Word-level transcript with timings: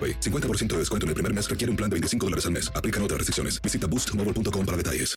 AroPay. 0.00 0.20
50% 0.20 0.68
de 0.68 0.78
descuento 0.78 1.04
en 1.06 1.08
el 1.10 1.14
primer 1.14 1.34
mes 1.34 1.48
requiere 1.48 1.70
un 1.70 1.76
plan 1.76 1.90
de 1.90 1.94
25 1.94 2.26
dólares 2.26 2.46
al 2.46 2.52
mes. 2.52 2.72
Aplican 2.74 3.02
otras 3.02 3.18
restricciones. 3.18 3.60
Visita 3.60 3.86
boostmobile.com 3.86 4.64
para 4.66 4.76
detalles. 4.76 5.14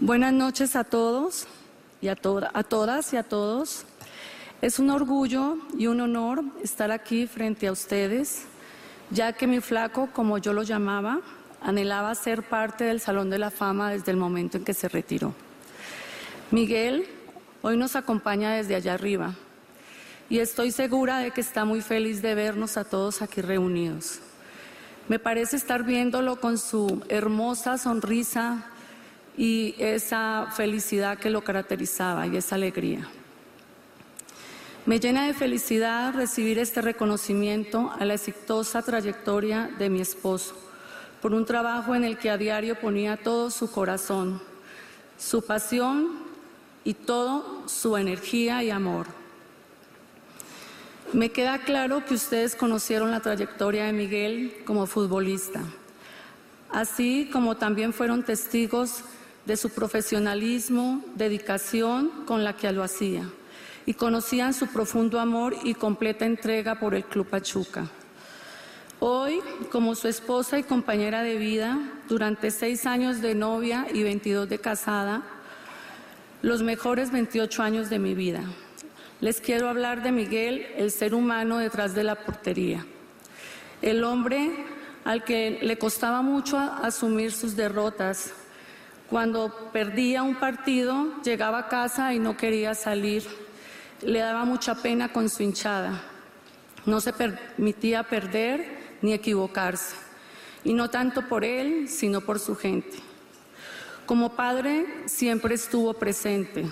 Buenas 0.00 0.32
noches 0.32 0.76
a 0.76 0.84
todos 0.84 1.46
y 2.00 2.08
a, 2.08 2.14
toda- 2.16 2.50
a 2.54 2.62
todas 2.62 3.12
y 3.12 3.16
a 3.16 3.22
todos. 3.22 3.84
Es 4.62 4.78
un 4.78 4.90
orgullo 4.90 5.56
y 5.78 5.86
un 5.86 6.00
honor 6.00 6.42
estar 6.62 6.90
aquí 6.90 7.26
frente 7.26 7.66
a 7.68 7.72
ustedes, 7.72 8.42
ya 9.10 9.32
que 9.32 9.46
mi 9.46 9.60
flaco, 9.60 10.08
como 10.12 10.38
yo 10.38 10.52
lo 10.52 10.62
llamaba, 10.64 11.20
anhelaba 11.62 12.14
ser 12.14 12.42
parte 12.42 12.84
del 12.84 13.00
Salón 13.00 13.30
de 13.30 13.38
la 13.38 13.50
Fama 13.50 13.90
desde 13.92 14.10
el 14.12 14.16
momento 14.16 14.56
en 14.58 14.64
que 14.64 14.74
se 14.74 14.88
retiró. 14.88 15.32
Miguel 16.50 17.06
hoy 17.62 17.76
nos 17.76 17.94
acompaña 17.96 18.52
desde 18.54 18.74
allá 18.74 18.94
arriba 18.94 19.34
y 20.30 20.40
estoy 20.40 20.70
segura 20.70 21.18
de 21.18 21.30
que 21.30 21.40
está 21.40 21.64
muy 21.64 21.80
feliz 21.80 22.20
de 22.20 22.34
vernos 22.34 22.76
a 22.76 22.84
todos 22.84 23.22
aquí 23.22 23.40
reunidos. 23.40 24.20
Me 25.08 25.18
parece 25.18 25.56
estar 25.56 25.84
viéndolo 25.84 26.38
con 26.38 26.58
su 26.58 27.02
hermosa 27.08 27.78
sonrisa 27.78 28.66
y 29.36 29.74
esa 29.78 30.48
felicidad 30.54 31.18
que 31.18 31.30
lo 31.30 31.42
caracterizaba 31.42 32.26
y 32.26 32.36
esa 32.36 32.56
alegría. 32.56 33.08
Me 34.84 35.00
llena 35.00 35.26
de 35.26 35.34
felicidad 35.34 36.14
recibir 36.14 36.58
este 36.58 36.82
reconocimiento 36.82 37.92
a 37.98 38.04
la 38.04 38.14
exitosa 38.14 38.82
trayectoria 38.82 39.70
de 39.78 39.90
mi 39.90 40.00
esposo 40.00 40.54
por 41.22 41.34
un 41.34 41.44
trabajo 41.44 41.94
en 41.94 42.04
el 42.04 42.18
que 42.18 42.30
a 42.30 42.38
diario 42.38 42.78
ponía 42.78 43.16
todo 43.16 43.50
su 43.50 43.70
corazón, 43.70 44.40
su 45.18 45.44
pasión 45.44 46.20
y 46.84 46.94
todo 46.94 47.68
su 47.68 47.96
energía 47.96 48.62
y 48.62 48.70
amor. 48.70 49.06
Me 51.14 51.30
queda 51.30 51.56
claro 51.56 52.04
que 52.04 52.12
ustedes 52.12 52.54
conocieron 52.54 53.10
la 53.10 53.20
trayectoria 53.20 53.86
de 53.86 53.94
Miguel 53.94 54.54
como 54.66 54.86
futbolista, 54.86 55.62
así 56.70 57.30
como 57.32 57.56
también 57.56 57.94
fueron 57.94 58.24
testigos 58.24 59.04
de 59.46 59.56
su 59.56 59.70
profesionalismo, 59.70 61.02
dedicación 61.14 62.10
con 62.26 62.44
la 62.44 62.56
que 62.56 62.70
lo 62.72 62.82
hacía, 62.82 63.26
y 63.86 63.94
conocían 63.94 64.52
su 64.52 64.66
profundo 64.66 65.18
amor 65.18 65.56
y 65.64 65.72
completa 65.72 66.26
entrega 66.26 66.78
por 66.78 66.94
el 66.94 67.04
Club 67.04 67.26
Pachuca. 67.26 67.86
Hoy, 69.00 69.40
como 69.72 69.94
su 69.94 70.08
esposa 70.08 70.58
y 70.58 70.62
compañera 70.62 71.22
de 71.22 71.36
vida, 71.36 71.78
durante 72.10 72.50
seis 72.50 72.84
años 72.84 73.22
de 73.22 73.34
novia 73.34 73.86
y 73.94 74.02
22 74.02 74.46
de 74.46 74.58
casada, 74.58 75.22
los 76.42 76.62
mejores 76.62 77.10
28 77.12 77.62
años 77.62 77.88
de 77.88 77.98
mi 77.98 78.14
vida. 78.14 78.42
Les 79.20 79.40
quiero 79.40 79.68
hablar 79.68 80.04
de 80.04 80.12
Miguel, 80.12 80.64
el 80.76 80.92
ser 80.92 81.12
humano 81.12 81.58
detrás 81.58 81.92
de 81.92 82.04
la 82.04 82.14
portería. 82.14 82.86
El 83.82 84.04
hombre 84.04 84.52
al 85.04 85.24
que 85.24 85.58
le 85.60 85.76
costaba 85.76 86.22
mucho 86.22 86.56
asumir 86.56 87.32
sus 87.32 87.56
derrotas. 87.56 88.32
Cuando 89.10 89.70
perdía 89.72 90.22
un 90.22 90.36
partido, 90.36 91.20
llegaba 91.24 91.58
a 91.58 91.68
casa 91.68 92.14
y 92.14 92.20
no 92.20 92.36
quería 92.36 92.76
salir. 92.76 93.24
Le 94.02 94.20
daba 94.20 94.44
mucha 94.44 94.76
pena 94.76 95.12
con 95.12 95.28
su 95.28 95.42
hinchada. 95.42 96.00
No 96.86 97.00
se 97.00 97.12
permitía 97.12 98.04
perder 98.04 98.98
ni 99.02 99.14
equivocarse. 99.14 99.96
Y 100.62 100.74
no 100.74 100.90
tanto 100.90 101.26
por 101.26 101.44
él, 101.44 101.88
sino 101.88 102.20
por 102.20 102.38
su 102.38 102.54
gente. 102.54 102.98
Como 104.06 104.36
padre, 104.36 104.86
siempre 105.06 105.56
estuvo 105.56 105.92
presente. 105.94 106.66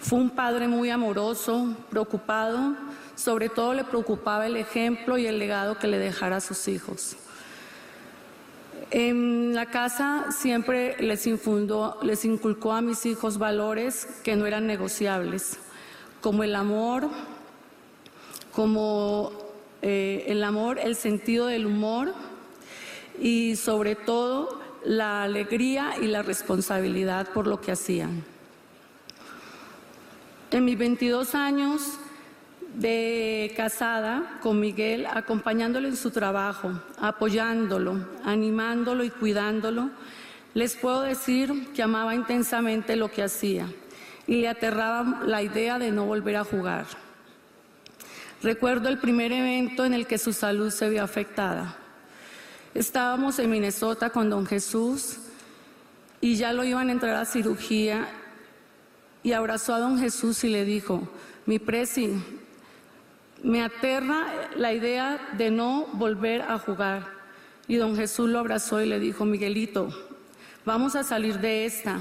Fue 0.00 0.18
un 0.18 0.30
padre 0.30 0.66
muy 0.66 0.88
amoroso, 0.88 1.76
preocupado, 1.90 2.74
sobre 3.14 3.50
todo 3.50 3.74
le 3.74 3.84
preocupaba 3.84 4.46
el 4.46 4.56
ejemplo 4.56 5.18
y 5.18 5.26
el 5.26 5.38
legado 5.38 5.78
que 5.78 5.86
le 5.86 5.98
dejara 5.98 6.36
a 6.36 6.40
sus 6.40 6.68
hijos. 6.68 7.16
En 8.90 9.54
la 9.54 9.66
casa 9.66 10.32
siempre 10.32 10.96
les, 11.00 11.26
infundó, 11.26 11.98
les 12.02 12.24
inculcó 12.24 12.72
a 12.72 12.80
mis 12.80 13.04
hijos 13.04 13.36
valores 13.36 14.08
que 14.24 14.36
no 14.36 14.46
eran 14.46 14.66
negociables, 14.66 15.58
como 16.22 16.44
el 16.44 16.54
amor, 16.54 17.08
como 18.52 19.32
eh, 19.82 20.24
el 20.28 20.42
amor, 20.42 20.78
el 20.78 20.96
sentido 20.96 21.46
del 21.46 21.66
humor 21.66 22.14
y 23.20 23.56
sobre 23.56 23.96
todo 23.96 24.60
la 24.82 25.22
alegría 25.22 25.92
y 26.00 26.06
la 26.06 26.22
responsabilidad 26.22 27.28
por 27.34 27.46
lo 27.46 27.60
que 27.60 27.72
hacían. 27.72 28.24
En 30.52 30.64
mis 30.64 30.76
22 30.76 31.36
años 31.36 31.80
de 32.74 33.52
casada 33.56 34.40
con 34.42 34.58
Miguel, 34.58 35.06
acompañándolo 35.06 35.86
en 35.86 35.96
su 35.96 36.10
trabajo, 36.10 36.72
apoyándolo, 36.98 38.04
animándolo 38.24 39.04
y 39.04 39.10
cuidándolo, 39.10 39.90
les 40.54 40.74
puedo 40.74 41.02
decir 41.02 41.68
que 41.72 41.84
amaba 41.84 42.16
intensamente 42.16 42.96
lo 42.96 43.12
que 43.12 43.22
hacía 43.22 43.68
y 44.26 44.40
le 44.40 44.48
aterraba 44.48 45.22
la 45.24 45.40
idea 45.40 45.78
de 45.78 45.92
no 45.92 46.06
volver 46.06 46.34
a 46.34 46.44
jugar. 46.44 46.86
Recuerdo 48.42 48.88
el 48.88 48.98
primer 48.98 49.30
evento 49.30 49.84
en 49.84 49.94
el 49.94 50.08
que 50.08 50.18
su 50.18 50.32
salud 50.32 50.70
se 50.70 50.88
vio 50.90 51.04
afectada. 51.04 51.76
Estábamos 52.74 53.38
en 53.38 53.50
Minnesota 53.50 54.10
con 54.10 54.28
don 54.28 54.46
Jesús 54.46 55.18
y 56.20 56.34
ya 56.34 56.52
lo 56.52 56.64
iban 56.64 56.88
a 56.88 56.92
entrar 56.92 57.14
a 57.14 57.24
cirugía 57.24 58.08
y 59.22 59.32
abrazó 59.32 59.74
a 59.74 59.80
don 59.80 59.98
Jesús 59.98 60.44
y 60.44 60.48
le 60.48 60.64
dijo, 60.64 61.08
mi 61.46 61.58
presi, 61.58 62.12
me 63.42 63.62
aterra 63.62 64.26
la 64.56 64.72
idea 64.72 65.20
de 65.36 65.50
no 65.50 65.86
volver 65.94 66.42
a 66.42 66.58
jugar. 66.58 67.06
Y 67.68 67.76
don 67.76 67.96
Jesús 67.96 68.28
lo 68.28 68.38
abrazó 68.38 68.80
y 68.80 68.86
le 68.86 68.98
dijo, 68.98 69.24
Miguelito, 69.24 69.88
vamos 70.64 70.96
a 70.96 71.04
salir 71.04 71.38
de 71.38 71.64
esta. 71.64 72.00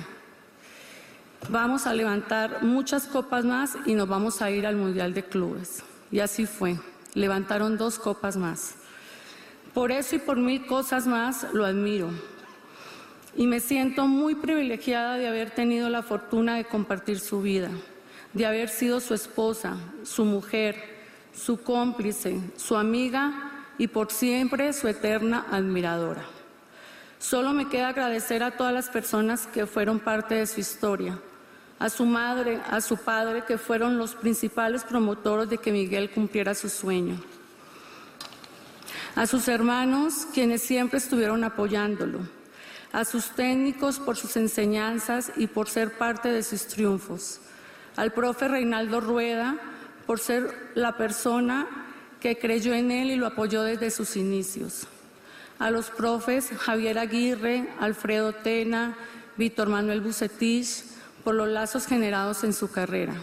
Vamos 1.47 1.87
a 1.87 1.93
levantar 1.93 2.63
muchas 2.63 3.05
copas 3.05 3.45
más 3.45 3.77
y 3.85 3.93
nos 3.93 4.07
vamos 4.07 4.41
a 4.41 4.51
ir 4.51 4.67
al 4.67 4.75
Mundial 4.75 5.13
de 5.13 5.23
Clubes. 5.23 5.83
Y 6.11 6.19
así 6.19 6.45
fue. 6.45 6.77
Levantaron 7.13 7.77
dos 7.77 7.97
copas 7.97 8.35
más. 8.35 8.75
Por 9.73 9.91
eso 9.91 10.15
y 10.15 10.19
por 10.19 10.37
mil 10.37 10.65
cosas 10.65 11.07
más 11.07 11.47
lo 11.53 11.65
admiro. 11.65 12.09
Y 13.39 13.47
me 13.47 13.61
siento 13.61 14.05
muy 14.05 14.35
privilegiada 14.35 15.15
de 15.15 15.25
haber 15.25 15.51
tenido 15.51 15.87
la 15.87 16.03
fortuna 16.03 16.57
de 16.57 16.65
compartir 16.65 17.21
su 17.21 17.41
vida, 17.41 17.69
de 18.33 18.45
haber 18.45 18.67
sido 18.67 18.99
su 18.99 19.13
esposa, 19.13 19.77
su 20.03 20.25
mujer, 20.25 20.75
su 21.33 21.63
cómplice, 21.63 22.37
su 22.57 22.75
amiga 22.75 23.63
y 23.77 23.87
por 23.87 24.11
siempre 24.11 24.73
su 24.73 24.89
eterna 24.89 25.45
admiradora. 25.51 26.25
Solo 27.17 27.53
me 27.53 27.69
queda 27.69 27.87
agradecer 27.87 28.43
a 28.43 28.57
todas 28.57 28.73
las 28.73 28.89
personas 28.89 29.47
que 29.47 29.65
fueron 29.65 30.01
parte 30.01 30.35
de 30.35 30.45
su 30.45 30.59
historia, 30.59 31.17
a 31.79 31.87
su 31.87 32.03
madre, 32.03 32.59
a 32.69 32.81
su 32.81 32.97
padre, 32.97 33.45
que 33.47 33.57
fueron 33.57 33.97
los 33.97 34.15
principales 34.15 34.83
promotores 34.83 35.49
de 35.49 35.59
que 35.59 35.71
Miguel 35.71 36.11
cumpliera 36.11 36.53
su 36.55 36.67
sueño, 36.67 37.15
a 39.15 39.25
sus 39.25 39.47
hermanos, 39.47 40.27
quienes 40.33 40.61
siempre 40.61 40.97
estuvieron 40.97 41.45
apoyándolo, 41.45 42.19
a 42.91 43.05
sus 43.05 43.31
técnicos 43.31 43.99
por 43.99 44.17
sus 44.17 44.35
enseñanzas 44.37 45.31
y 45.37 45.47
por 45.47 45.69
ser 45.69 45.97
parte 45.97 46.29
de 46.29 46.43
sus 46.43 46.67
triunfos, 46.67 47.39
al 47.95 48.13
profe 48.13 48.47
Reinaldo 48.47 48.99
Rueda 48.99 49.57
por 50.05 50.19
ser 50.19 50.71
la 50.73 50.97
persona 50.97 51.67
que 52.19 52.39
creyó 52.39 52.73
en 52.73 52.91
él 52.91 53.11
y 53.11 53.15
lo 53.15 53.27
apoyó 53.27 53.63
desde 53.63 53.91
sus 53.91 54.15
inicios, 54.15 54.87
a 55.59 55.69
los 55.69 55.89
profes 55.91 56.49
Javier 56.57 56.97
Aguirre, 56.97 57.69
Alfredo 57.79 58.33
Tena, 58.33 58.97
Víctor 59.37 59.69
Manuel 59.69 60.01
Bucetich, 60.01 60.83
por 61.23 61.35
los 61.35 61.47
lazos 61.47 61.85
generados 61.85 62.43
en 62.43 62.53
su 62.53 62.71
carrera, 62.71 63.13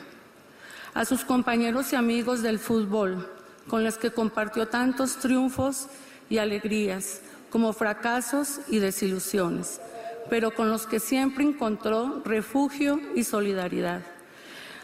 a 0.94 1.04
sus 1.04 1.24
compañeros 1.24 1.92
y 1.92 1.96
amigos 1.96 2.42
del 2.42 2.58
fútbol, 2.58 3.28
con 3.66 3.82
los 3.82 3.98
que 3.98 4.12
compartió 4.12 4.68
tantos 4.68 5.16
triunfos 5.16 5.88
y 6.30 6.38
alegrías, 6.38 7.20
como 7.50 7.72
fracasos 7.72 8.60
y 8.68 8.78
desilusiones, 8.78 9.80
pero 10.28 10.54
con 10.54 10.70
los 10.70 10.86
que 10.86 11.00
siempre 11.00 11.44
encontró 11.44 12.22
refugio 12.24 13.00
y 13.14 13.24
solidaridad. 13.24 14.02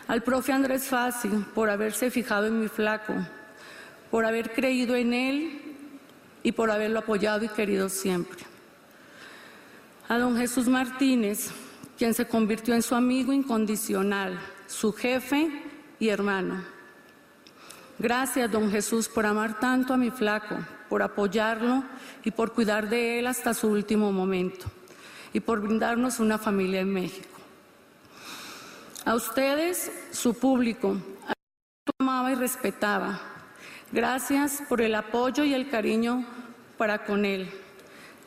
Al 0.09 0.23
profe 0.23 0.53
Andrés 0.53 0.85
Fassi 0.85 1.29
por 1.55 1.71
haberse 1.71 2.11
fijado 2.11 2.47
en 2.47 2.61
mi 2.61 2.69
flaco, 2.69 3.15
por 4.11 4.25
haber 4.25 4.53
creído 4.53 4.95
en 4.97 5.15
él 5.15 5.61
y 6.43 6.53
por 6.53 6.71
haberlo 6.71 7.01
apoyado 7.01 7.45
y 7.45 7.49
querido 7.49 7.89
siempre. 7.89 8.41
A 10.09 10.19
don 10.19 10.37
Jesús 10.37 10.69
Martínez, 10.69 11.51
quien 11.97 12.15
se 12.15 12.27
convirtió 12.27 12.75
en 12.75 12.83
su 12.83 12.95
amigo 12.95 13.33
incondicional, 13.33 14.39
su 14.67 14.93
jefe 14.93 15.51
y 15.99 16.09
hermano. 16.09 16.63
Gracias, 17.99 18.51
don 18.51 18.71
Jesús, 18.71 19.09
por 19.09 19.25
amar 19.25 19.61
tanto 19.61 19.95
a 19.95 19.97
mi 19.97 20.11
flaco, 20.11 20.57
por 20.93 21.03
apoyarlo 21.03 21.85
y 22.23 22.33
por 22.33 22.53
cuidar 22.53 22.91
de 22.91 23.19
él 23.19 23.27
hasta 23.27 23.55
su 23.55 23.69
último 23.69 24.13
momento 24.13 24.67
y 25.33 25.41
por 25.41 25.63
brindarnos 25.63 26.21
una 26.21 26.37
familia 26.37 26.81
en 26.81 26.93
México. 26.93 27.39
A 29.07 29.15
ustedes, 29.15 29.91
su 30.11 30.35
público, 30.35 30.99
a 31.27 31.33
amaba 31.99 32.31
y 32.31 32.35
respetaba. 32.35 33.19
Gracias 33.91 34.63
por 34.69 34.83
el 34.83 34.95
apoyo 34.95 35.45
y 35.45 35.55
el 35.55 35.71
cariño 35.71 36.27
para 36.77 37.07
con 37.07 37.25
él. 37.25 37.51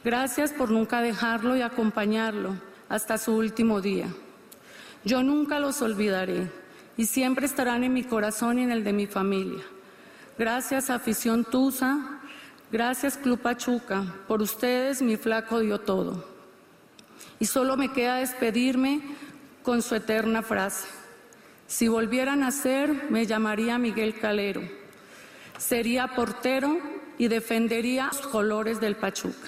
Gracias 0.04 0.52
por 0.52 0.72
nunca 0.72 1.02
dejarlo 1.02 1.56
y 1.56 1.62
acompañarlo 1.62 2.56
hasta 2.90 3.20
su 3.20 3.36
último 3.36 3.80
día. 3.80 4.08
Yo 5.04 5.22
nunca 5.22 5.60
los 5.60 5.84
olvidaré 5.84 6.50
y 6.98 7.06
siempre 7.06 7.46
estarán 7.46 7.84
en 7.84 7.94
mi 7.94 8.04
corazón 8.04 8.58
y 8.58 8.64
en 8.64 8.72
el 8.72 8.84
de 8.84 8.94
mi 8.94 9.06
familia. 9.06 9.64
Gracias, 10.36 10.90
afición 10.90 11.46
Tusa, 11.46 12.15
Gracias, 12.72 13.18
Club 13.18 13.40
Pachuca. 13.40 14.04
Por 14.28 14.42
ustedes 14.42 15.02
mi 15.02 15.18
flaco 15.18 15.60
dio 15.60 15.80
todo. 15.80 16.26
Y 17.40 17.46
solo 17.46 17.78
me 17.78 17.92
queda 17.92 18.18
despedirme 18.18 19.02
con 19.64 19.82
su 19.82 19.96
eterna 19.96 20.42
frase. 20.42 20.88
Si 21.68 21.88
volvieran 21.88 22.44
a 22.44 22.52
ser, 22.52 23.10
me 23.10 23.26
llamaría 23.26 23.78
Miguel 23.78 24.20
Calero. 24.20 24.62
Sería 25.58 26.08
portero 26.16 26.78
y 27.18 27.28
defendería 27.28 28.08
los 28.08 28.28
colores 28.28 28.80
del 28.80 28.96
Pachuca. 28.96 29.48